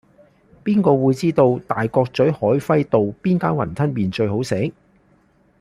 [0.63, 4.73] 邊個會知道大角咀海輝道邊間雲吞麵最好食